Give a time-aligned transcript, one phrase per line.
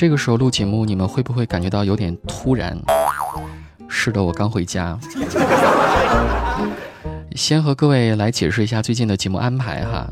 [0.00, 2.74] 这个时候录节目，你们会不会感觉到有点突然？
[3.86, 4.98] 是的，我刚回家。
[7.36, 10.08] 先和各位来解释一下最近的节目安排哈，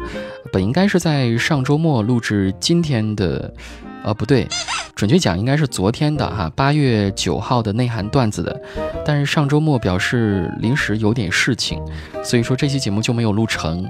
[0.52, 3.50] 本应该是在上周末录制今天的，
[4.04, 4.46] 呃，不对，
[4.95, 8.61] 准确讲应该是昨天的哈，八月九号的内涵段子的，
[9.07, 11.82] 但是上周末表示临时有点事情，
[12.23, 13.89] 所以说这期节目就没有录成。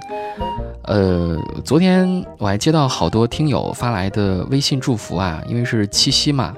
[0.89, 6.55] 呃，昨天我还接到好多听友发来的微信祝福啊，因为是七夕嘛。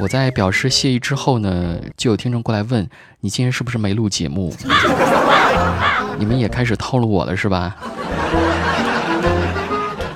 [0.00, 2.86] 我在表示谢意之后呢，就有听众过来问
[3.20, 4.52] 你今天是不是没录节目？
[6.18, 7.76] 你们也开始套路我了是吧？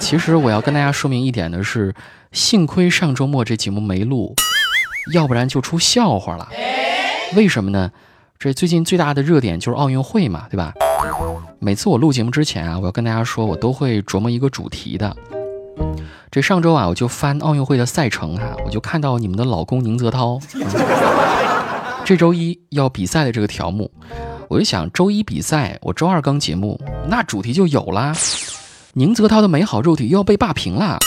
[0.01, 1.95] 其实我要跟大家说明一点的是，
[2.33, 4.35] 幸亏上周末这节目没录，
[5.15, 6.49] 要不然就出笑话了。
[7.37, 7.93] 为什么呢？
[8.41, 10.75] 这最近最大的热点就是奥运会嘛，对吧？
[11.59, 15.17] 每次我录节目之前啊，我要跟大家说，我都会琢磨一个主题的。
[16.31, 20.39] 这上周啊，我就翻奥运会的赛程哈，我就看到你们的老公宁泽涛，
[22.05, 23.91] 这周一要比赛的这个条目，
[24.49, 28.13] 我就想周一比赛，我周二更节目，那主题就有啦。
[28.93, 30.99] 宁泽涛的美好肉体又要被霸屏了，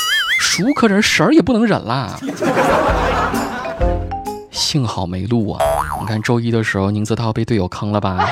[0.42, 2.20] 孰可忍，婶儿也不能忍啦。
[4.52, 5.64] 幸好没录啊！
[6.02, 8.28] 你看周一的时候，宁泽涛被队友坑了吧？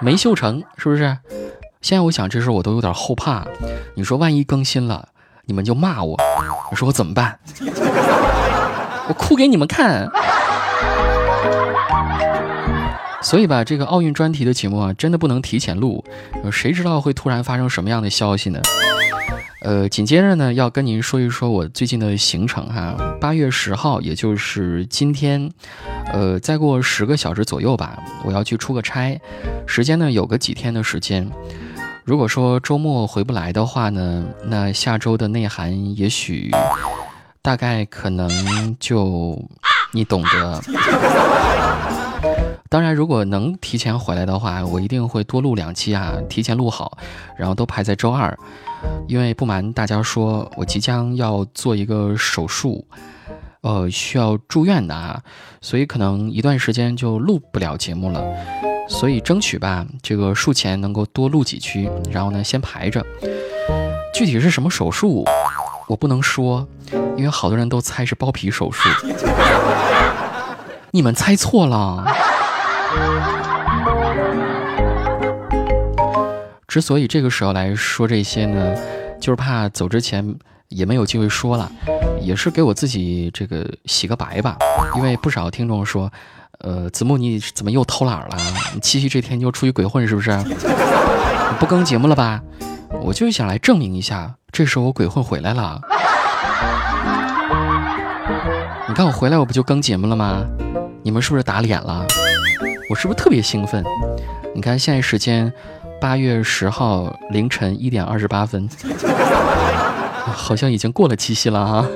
[0.00, 1.16] 没秀成，是不是？
[1.80, 3.46] 现在我想，这事我都有点后怕。
[3.94, 5.08] 你说万一更新了，
[5.46, 6.16] 你们就骂我。
[6.70, 7.38] 我说我怎么办？
[9.08, 10.08] 我哭给你们看。
[13.20, 16.04] 所以吧，这个奥运专题的节目啊，真的不能提前录。
[16.50, 18.60] 谁知道会突然发生什么样的消息呢？
[19.62, 22.96] 呃，紧接着呢，要跟您说一说我最近的行程哈。
[23.20, 25.48] 八月十号，也就是今天，
[26.12, 29.20] 呃，再过十个小时左右吧，我要去出个差，
[29.64, 31.30] 时间呢有个几天的时间。
[32.04, 36.50] 如果说周末回不来的话呢，那下周的内涵也许
[37.40, 39.40] 大概可能就
[39.92, 40.60] 你懂得。
[42.72, 46.96] 当然，如果能提前回来的话，我一定会多录两期啊，提前录好，
[47.36, 48.34] 然后都排在周二。
[49.06, 52.82] 因为不瞒大家说，我即将要做一个手术，
[53.60, 55.20] 呃，需要住院的啊，
[55.60, 58.24] 所以可能一段时间就录不了节目了。
[58.88, 63.04] 所以争取吧，这个术前能够多录几期，然后呢先排着。
[64.14, 65.26] 具体是什么手术，
[65.88, 66.66] 我不能说，
[67.18, 68.88] 因为好多人都猜是包皮手术。
[70.90, 72.31] 你们猜错了。
[76.66, 78.74] 之所以这个时候来说这些呢，
[79.20, 80.34] 就是怕走之前
[80.68, 81.70] 也没有机会说了，
[82.20, 84.56] 也是给我自己这个洗个白吧。
[84.96, 86.10] 因为不少听众说。
[86.58, 88.36] 呃，子木，你怎么又偷懒了？
[88.80, 90.30] 七夕这天又出去鬼混是不是？
[91.58, 92.40] 不更节目了吧？
[93.00, 95.80] 我就是想来证明一下，这时候我鬼混回来了。
[98.86, 100.44] 你看我回来，我不就更节目了吗？
[101.02, 102.06] 你们是不是打脸了？
[102.92, 103.82] 我是不是特别兴奋？
[104.54, 105.50] 你看现在时间
[105.98, 108.68] 八月十号凌晨一点二十八分，
[110.26, 111.88] 好像已经过了七夕了哈。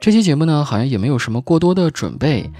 [0.00, 2.50] 这期节目呢，好像也没有什么过多的准备，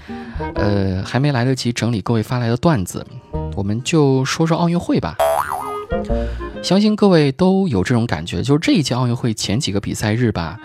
[0.53, 3.03] 呃，还没来得及整理各位发来的段子，
[3.55, 5.15] 我们就说说奥运会吧。
[6.63, 10.57] 相信各位都有这种感觉，就是这一届奥运会前几个比赛日吧，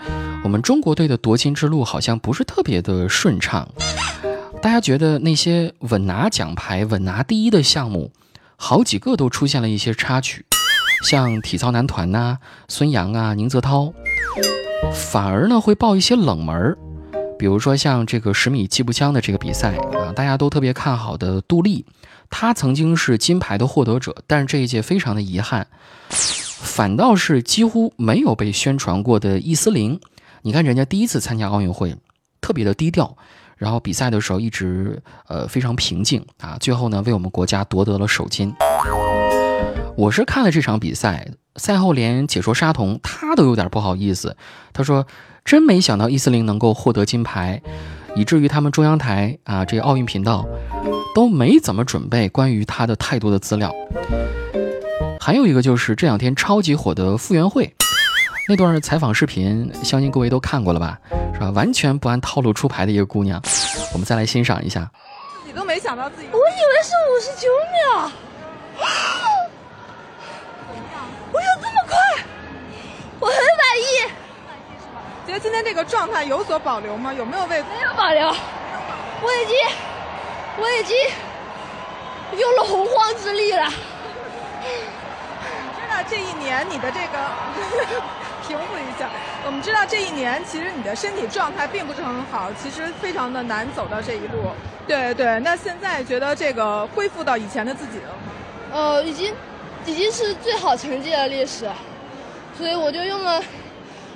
[0.45, 3.67] 我们中国队的夺金之路好像不是特别的顺畅。
[4.61, 8.11] 大家觉得那些稳拿奖牌、稳拿第一的项目，
[8.55, 10.45] 好几个都出现了一些插曲，
[11.03, 12.37] 像体操男团呐，
[12.69, 13.93] 孙杨啊，宁泽涛。
[14.93, 16.77] 反而呢会爆一些冷门儿，
[17.37, 21.85] 比如说像这个十米气步枪的这个比赛啊，大家都特别看好的杜丽，
[22.29, 25.67] 他曾经是金牌的获得者，但是这一届非常的遗憾，
[26.09, 29.99] 反倒是几乎没有被宣传过的易思玲，
[30.43, 31.95] 你看人家第一次参加奥运会，
[32.41, 33.17] 特别的低调，
[33.57, 38.53] 然后比赛的时候一直呃非常平静啊，最后呢为我们国家夺得了首金。
[39.97, 41.27] 我是看了这场比赛。
[41.55, 44.37] 赛后连解说沙童他都有点不好意思，
[44.71, 45.05] 他说
[45.43, 47.61] ：“真没想到易思玲能够获得金牌，
[48.15, 50.45] 以至于他们中央台啊这奥运频道
[51.13, 53.73] 都没怎么准备关于他的太多的资料。”
[55.19, 57.73] 还有一个就是这两天超级火的傅园慧
[58.47, 60.97] 那段采访视频，相信各位都看过了吧？
[61.33, 61.51] 是吧？
[61.51, 63.39] 完全不按套路出牌的一个姑娘，
[63.93, 64.89] 我们再来欣赏一下。
[65.43, 68.11] 自己都没想到自己，我以为是五十九秒。
[73.21, 73.43] 我很满
[73.77, 73.85] 意，
[75.29, 77.13] 觉得今天这个状态有所保留吗？
[77.13, 78.27] 有没有为没有保留？
[79.21, 79.55] 我已经
[80.57, 80.97] 我已经
[82.39, 83.69] 用了洪荒之力了。
[84.65, 87.19] 知道这一年你的这个
[88.47, 89.07] 平复一下，
[89.45, 94.49] 我们知道这一年其实你的身体状态并不是很好，其实非常的难走到这一路。
[94.87, 98.33] 对对，那现在觉得这个恢复到以前的自己了吗？
[98.73, 99.31] 呃，已经
[99.85, 101.69] 已经是最好成绩的历史，
[102.57, 103.39] 所以我就用了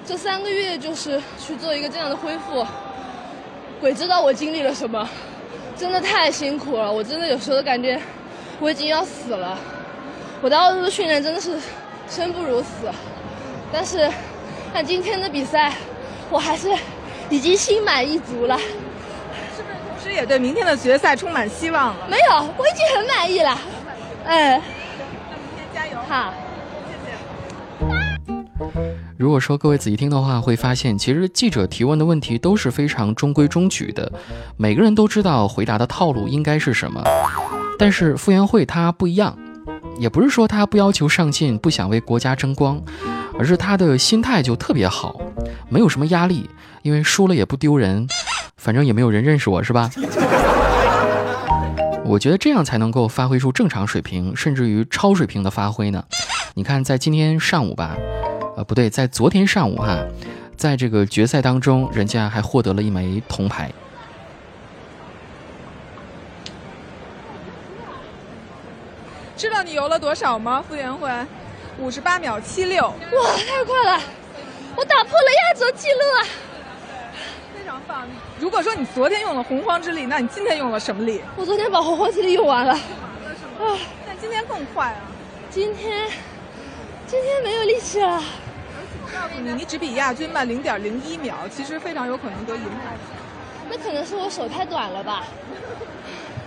[0.06, 2.66] 这三个月，就是去做一个这样的恢复。
[3.80, 5.08] 鬼知道我经历了什么，
[5.78, 8.00] 真的太辛苦了，我真的有时候感觉
[8.60, 9.58] 我已经要死了。
[10.42, 11.58] 我的奥数训练真的是
[12.10, 12.92] 生不如死，
[13.72, 14.10] 但是
[14.74, 15.72] 看今天的比赛，
[16.30, 16.68] 我还是
[17.30, 18.58] 已经心满意足了。
[19.56, 22.08] 是不是同时也对明天的决赛充满希望了？
[22.10, 23.58] 没有，我已经很满意了。
[24.26, 24.62] 嗯，
[25.30, 25.98] 那明天加油！
[26.10, 26.34] 好。
[29.24, 34.12] 如果说各位仔细听的话，会发现其实记者提问的问题都是非常中规中矩的，
[34.58, 37.02] 每个人都知道回答的套路应该是什么。
[37.80, 39.34] 但是傅园慧她不一样，
[39.98, 42.82] 也不是说她不要求上进，不想为国家争光，
[43.40, 45.18] 而是她的心态就特别好，
[45.70, 46.50] 没有什么压力，
[46.82, 48.06] 因为输了也不丢人，
[48.58, 49.90] 反正也没有人认识我，是吧？
[52.04, 56.04] 我觉得这样才能够发挥出正常水平，甚至于超水平的发挥呢。
[56.56, 57.96] 你看，在今天上午吧。
[58.56, 60.06] 呃，不对，在昨天上午哈，
[60.56, 63.72] 在这个决赛当中，人家还获得了一枚铜牌。
[69.36, 70.64] 知道你游了多少吗？
[70.68, 71.10] 傅园慧，
[71.80, 72.86] 五十八秒七六。
[72.86, 72.94] 哇，
[73.48, 74.02] 太快了！
[74.76, 76.20] 我打破了亚洲纪录啊，
[77.56, 78.08] 非常棒。
[78.40, 81.22] 如果说你昨天用了洪荒之力，那你今天用了什么力？
[81.36, 82.74] 我昨天把洪荒之力用完了。
[82.74, 83.78] 啊，
[84.08, 85.02] 那今天更快啊！
[85.50, 86.08] 今天，
[87.08, 88.22] 今天没有力气了。
[89.14, 92.98] 告诉你，你只比亚军慢零点零一秒，其实非常有可能得银牌。
[93.70, 95.24] 那可能是我手太短了吧？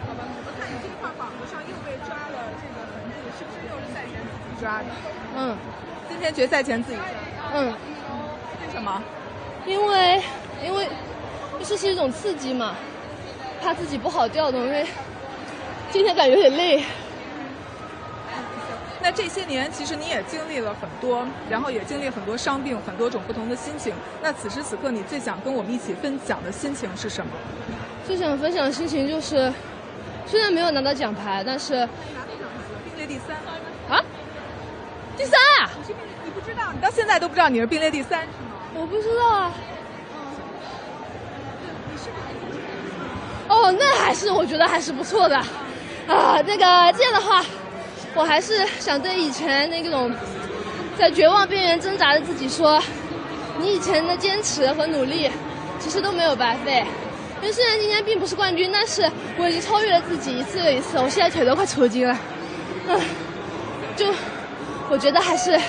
[0.07, 4.85] 好吧，我们看你这块膀子上又被抓了这个痕迹，是不是又是赛前自己抓的？
[5.37, 5.57] 嗯，
[6.09, 7.05] 今天决赛前自己抓。
[7.55, 7.73] 嗯，
[8.61, 9.03] 为什么？
[9.67, 10.23] 因为
[10.65, 10.89] 因为
[11.65, 12.75] 这是一种刺激嘛，
[13.63, 14.87] 怕自己不好调动，因为
[15.91, 16.85] 今天感觉有点累。
[19.07, 23.95] 那这些年，其实你也经历了很多，然后也经历很多伤病，很多种不同的心情。
[24.21, 27.31] 那此时此刻，你最想跟我们一起分享的心情是什么？
[28.05, 29.53] 最想分享的心情就是，
[30.27, 31.89] 虽然没有拿到奖牌，但是
[32.85, 33.37] 并列第三
[33.89, 34.03] 啊，
[35.17, 35.71] 第三啊！
[36.25, 38.59] 你不知道，你到现在都不知道你是并列第三是吗？
[38.75, 39.53] 我不知道啊。
[43.47, 46.43] 哦，那还是我觉得还是不错的啊。
[46.45, 47.45] 那个这样的话。
[48.17, 50.11] 我还是想对以前那种
[50.99, 52.83] 在绝望边缘挣扎的自己说：
[53.59, 55.31] 你以前的坚持和努力，
[55.79, 56.83] 其实都没有白费。
[57.43, 60.99] 因为虽然今天并不是冠军，但是我已经超越了自己一次又一次。
[60.99, 62.19] 我现在腿都快抽筋了，
[62.89, 62.99] 嗯，
[63.95, 64.07] 就
[64.89, 65.61] 我觉得还是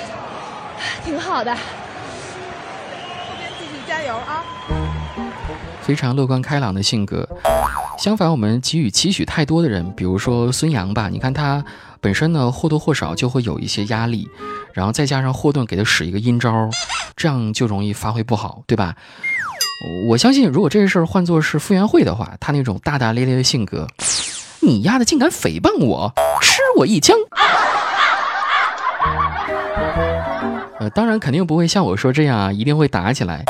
[1.04, 1.54] 挺好的。
[1.54, 1.62] 后
[3.38, 4.46] 边继续加油啊！
[5.82, 7.28] 非常乐观开朗的性格。
[7.98, 11.64] 相反，我们给予期许太多的人，比如说孙杨吧，你看他。
[12.00, 14.30] 本身呢或多或少就会有一些压力，
[14.72, 16.70] 然后再加上霍顿给他使一个阴招，
[17.16, 18.94] 这样就容易发挥不好，对吧？
[20.08, 23.88] 我相信，如果这事儿换作是傅园慧的话，他那种大大咧咧的性格，
[24.60, 27.18] 你丫的竟敢诽谤我，吃我一枪！
[30.80, 33.44] 呃，当然肯定不会像我说这样啊，一定会打起来。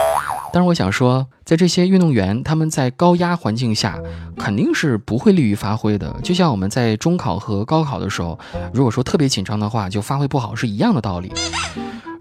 [0.54, 4.00] 但是我想说，在这些运动员他们在高压环境下，
[4.38, 6.14] 肯定是不会利于发挥的。
[6.24, 8.40] 就像我们在中考和高考的时候，
[8.74, 11.32] 如果说特别紧张的话，就发挥不好是一样的道理。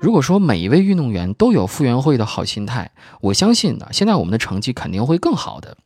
[0.00, 2.90] 如果说每一位运动员都有傅园慧的好心态，
[3.21, 5.76] 我相信呢，现在我们的成绩肯定会更好的。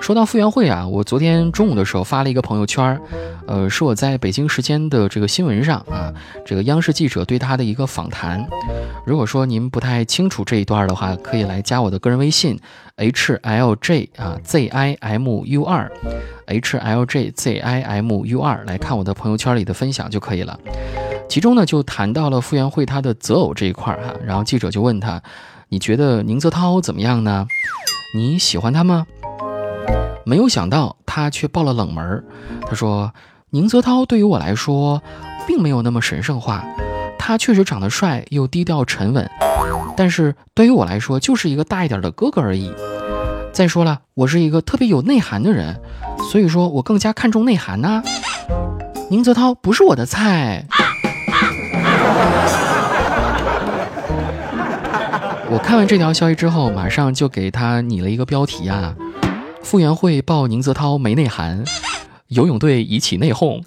[0.00, 2.98] 说到傅园慧啊，我昨天中午的时候发了一个朋友圈
[3.46, 6.12] 呃，是我在北京时间的这个新闻上啊，
[6.44, 8.44] 这个央视记者对他的一个访谈。
[9.04, 12.58] 如果说您不太清楚这一段的话，可以来加我的个人微信
[12.96, 15.90] h l j 啊 z i m u 二
[16.46, 20.58] h l j z i m u 二来看我的朋友圈里的分享就可以了。
[21.28, 25.22] 其中呢，就谈到了傅园慧她的择偶这一块哈，然后记者就问他，
[25.68, 27.46] 你觉得宁泽涛怎么样呢？
[28.14, 29.06] 你喜欢他吗？
[30.24, 32.24] 没有想到他却爆了冷门
[32.68, 33.12] 他说
[33.50, 35.02] ：“宁泽涛对于我来说，
[35.46, 36.64] 并没有那么神圣化。
[37.18, 39.28] 他确实长得帅又低调沉稳，
[39.96, 42.72] 但是对于我来说，就是一个大一点的哥哥而已。
[43.52, 45.80] 再说了，我是一个特别有内涵的人，
[46.30, 48.02] 所以说我更加看重内涵呐。
[49.08, 50.66] 宁泽涛不是我的菜。”
[55.52, 58.94] 我看完这条消息之后，马上就给他拟了一个标题啊：
[59.64, 61.64] 傅园慧爆宁泽涛没内涵，
[62.28, 63.60] 游泳队已起内讧。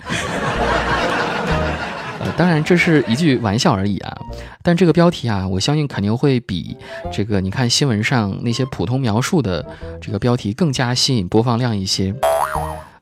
[2.20, 4.18] 呃，当然这是一句玩笑而已啊。
[4.62, 6.78] 但这个标题啊，我相信肯定会比
[7.12, 9.66] 这个你看新闻上那些普通描述的
[10.00, 12.16] 这个标题更加吸引播放量一些。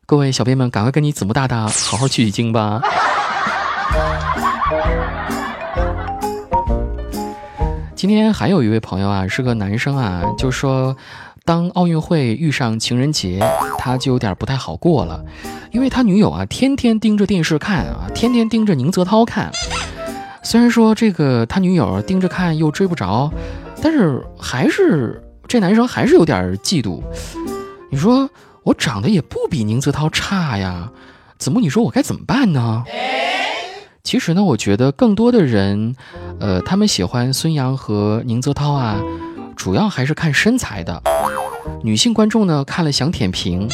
[0.08, 2.82] 各位小编们，赶快跟你子木大大好好取取经吧。
[8.02, 10.98] 今天还有一位朋友啊，是个男生啊，就说，
[11.46, 13.40] 当奥运会遇上情人节，
[13.78, 15.24] 他就有点不太好过了，
[15.70, 19.52] 因为他女友啊，天天盯着电视看啊，天天盯着宁泽涛看。
[20.42, 23.32] 虽然说这个他女友盯着看又追不着，
[23.84, 27.04] 但是还是这男生还是有点嫉妒。
[27.92, 28.28] 你说
[28.64, 30.90] 我长得也不比宁泽涛差呀，
[31.38, 32.84] 子木，你说我该怎么办呢？
[34.04, 35.96] 其实呢，我觉得更多的人，
[36.40, 39.00] 呃，他们喜欢孙杨和宁泽涛啊，
[39.56, 41.02] 主要还是看身材的。
[41.84, 43.70] 女性观众呢看了想舔屏，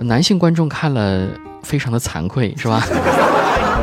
[0.00, 1.26] 男性观众看了
[1.62, 2.86] 非常的惭愧，是吧？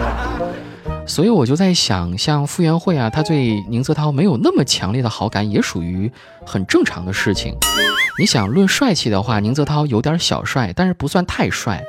[1.07, 6.09] 所以我就在想，像傅园慧啊，她对宁泽涛没有那么强烈的好感，也属于
[6.45, 7.55] 很正常的事情。
[8.19, 11.83] 你想论帅气的话，宁泽涛有点小帅，但是不算太帅。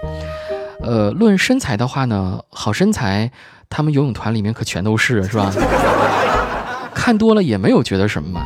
[0.80, 3.30] 呃，论身材的话呢，好身材。
[3.72, 5.50] 他们游泳团里面可全都是，是吧？
[6.94, 8.44] 看多了也没有觉得什么嘛。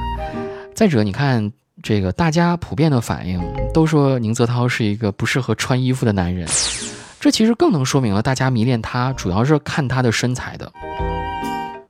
[0.72, 1.50] 再者，你看
[1.82, 3.42] 这个，大家普遍的反应
[3.74, 6.46] 都说宁泽涛是一个不适合穿衣服的男人，
[7.18, 10.72] 这其实更能说明了大家迷恋他主要是看他的身材的。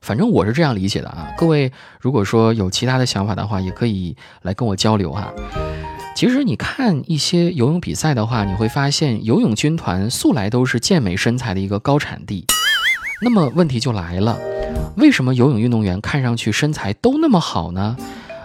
[0.01, 1.29] 反正我是这样理解的啊。
[1.37, 5.31] 各位如果说有其他的想法的话，也可以来跟我交流啊。
[6.15, 12.47] 其实你看一些游泳比赛的话，你会发现游泳军团素来都是健美身材的一个高产地。
[13.23, 14.39] 那么问题就来了，
[14.97, 17.97] 为什么游泳运动员看上去身材都那么好呢？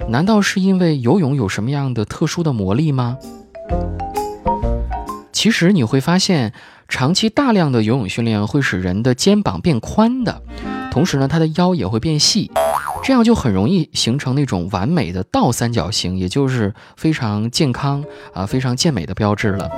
[0.08, 3.18] 难道是因为游泳有什么样的特殊的魔力吗？
[5.34, 6.54] 其实你会发现，
[6.88, 10.42] 长期大量的游泳训练会使人的肩膀变宽的，
[10.90, 12.50] 同时呢，他的腰也会变细，
[13.04, 19.70] 这样就很容易形成那种完美的倒三角形，也就是非常健康啊、非常健美的标志了。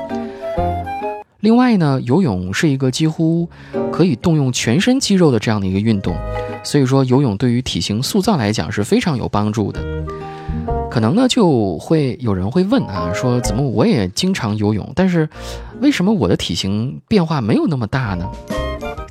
[1.44, 3.50] 另外呢，游泳是一个几乎
[3.92, 6.16] 可以动用全身肌肉的这样的一个运动，
[6.64, 9.84] 所以说游泳对于体型塑造来讲是非常有帮助的。
[10.90, 15.28] 可能呢就会有人会问啊，说怎么我也经常游泳，但是
[15.82, 18.26] 为什么我的体型变化没有那么大呢？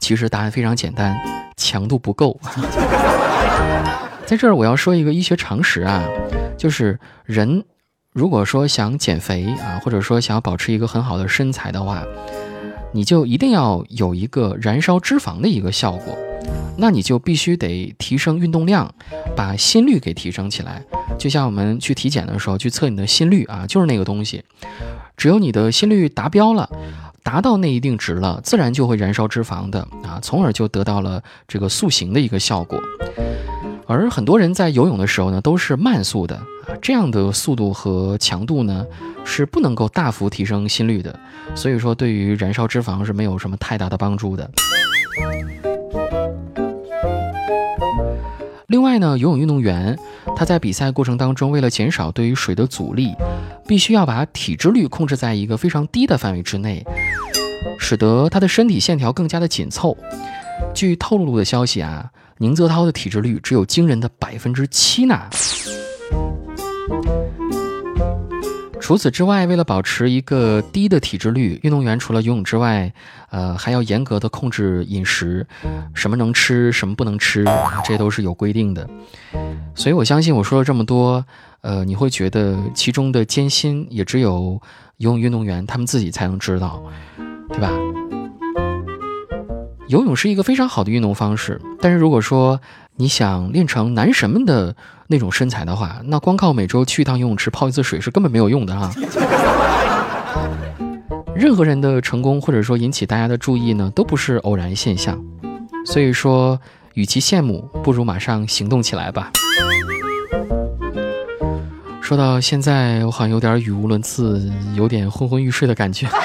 [0.01, 1.15] 其实答案非常简单，
[1.59, 2.41] 强度不够。
[4.25, 6.03] 在这儿我要说一个医学常识啊，
[6.57, 7.62] 就是人。
[8.12, 12.04] 如果说想减肥啊，或者说想要保持一个很好的身材的话，
[12.92, 16.14] 你就一定要有一个燃烧脂肪的一个效果，
[16.76, 18.95] 那你就必须得提升运动量，
[19.35, 20.85] 把心率给提升起来。
[21.19, 24.45] 就像我们去体检的时候去测你的心率啊，就是那个东西。
[25.16, 26.69] 只有你的心率达标了，
[27.23, 32.78] 达到那一定值了，自然就会燃烧脂肪的啊，从而就得到了这个塑形的一个效果。
[33.87, 36.41] 而很多人在游泳的时候呢，都是慢速的。
[36.81, 38.87] 这样的速度和强度呢，
[39.25, 41.19] 是不能够大幅提升心率的，
[41.55, 44.49] 所以说对于燃烧脂肪是没有什么太大的帮助的。
[48.69, 49.99] 另外呢，游泳运动员
[50.35, 53.12] 他在比赛过程当中，为了减少对于水的阻力，
[53.67, 56.83] 必须要把体脂率控制在一个非常低的范围之内，
[57.79, 59.97] 使得他的身体线条更加的紧凑。
[60.75, 62.11] 据透露的消息啊，
[62.43, 65.17] 宁泽涛的体脂率只有惊人的百分之七呢。
[68.81, 72.93] 除此之外，为了保持一个低的体脂率，运动员除了游泳之外，
[73.31, 75.47] 呃，还要严格的控制饮食，
[75.95, 77.47] 什么能吃，什么不能吃，
[77.85, 78.91] 这都是有规定的。
[79.77, 81.25] 所以我相信我说了这么多，
[81.61, 84.61] 呃，你会觉得其中的艰辛也只有
[84.97, 86.83] 游泳运动员他们自己才能知道，
[87.51, 87.71] 对吧？
[89.89, 92.61] 游泳是一个非常好的运动方式，但是如果说
[92.97, 94.75] 你想练成男神们的
[95.09, 98.91] 那种身材的话，那光靠每周去一趟游泳池泡一次水是根本没有用的哈。
[101.35, 105.19] 任何人的成功或者说引起大家的注意呢，都不是偶然现象。
[105.85, 106.61] 所以说，
[106.95, 109.33] 与其羡慕，不如马上行动起来吧。
[112.01, 116.07] 说到现在，我好像有点语无伦次，有点昏昏欲睡的感觉。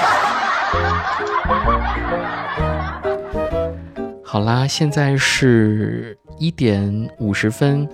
[4.30, 7.88] 好啦，现在是一点五十分，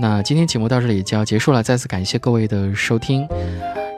[0.00, 1.62] 那今天节目到这里就要结束了。
[1.62, 3.28] 再次感谢各位的收听，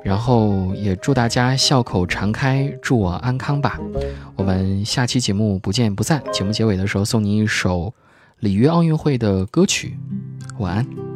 [0.04, 3.80] 然后也祝大家笑口常开，祝我安康吧。
[4.36, 6.22] 我们下期节目不见不散。
[6.30, 7.94] 节目结尾的时候送您一首
[8.40, 9.96] 里约奥运会的歌曲，
[10.58, 11.09] 晚安。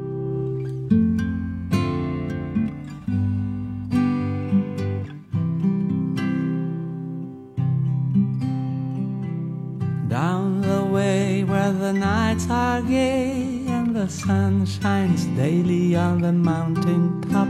[12.96, 17.48] And the sun shines daily on the mountain top.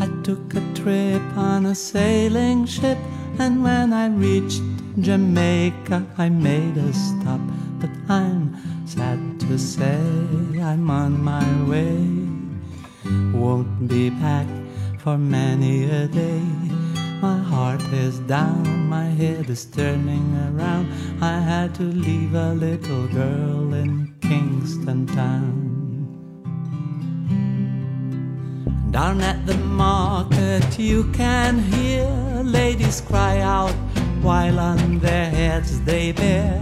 [0.00, 2.98] I took a trip on a sailing ship,
[3.38, 4.62] and when I reached
[5.00, 7.40] Jamaica, I made a stop.
[7.80, 10.00] But I'm sad to say
[10.60, 11.96] I'm on my way.
[13.32, 14.46] Won't be back
[14.98, 16.65] for many a day.
[17.22, 20.92] My heart is down, my head is turning around.
[21.22, 25.76] I had to leave a little girl in Kingston Town.
[28.90, 32.06] Down at the market, you can hear
[32.44, 33.74] ladies cry out
[34.20, 36.60] while on their heads they bear.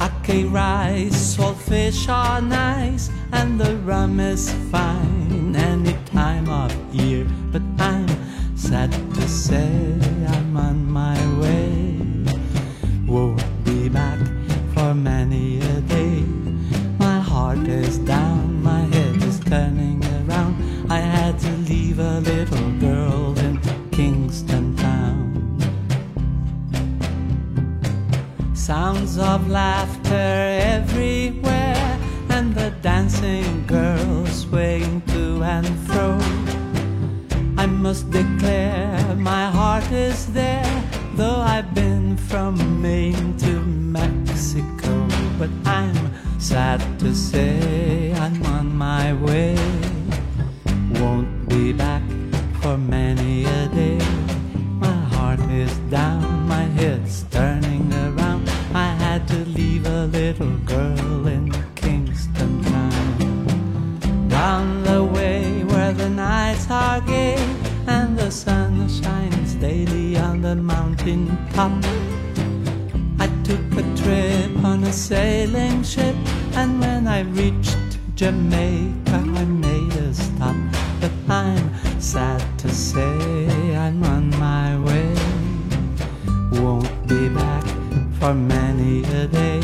[0.00, 6.65] Ake rice, saltfish are nice, and the rum is fine any time of
[9.48, 9.85] say
[39.92, 40.82] is there,
[41.14, 45.08] though I've been from Maine to Mexico.
[45.38, 49.85] But I'm sad to say I'm on my way.
[74.96, 76.16] Sailing ship,
[76.54, 80.56] and when I reached Jamaica, I made a stop.
[81.00, 85.14] But I'm sad to say I'm on my way.
[86.52, 87.64] Won't be back
[88.18, 89.60] for many a day.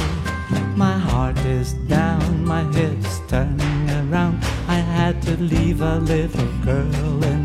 [0.76, 4.44] My heart is down, my head's turning around.
[4.68, 7.41] I had to leave a little girl in